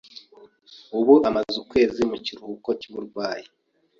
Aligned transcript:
Ubu 0.99 1.13
amaze 1.29 1.55
ukwezi 1.63 2.01
mu 2.09 2.17
kiruhuko 2.25 2.69
cy’uburwayi. 2.79 3.47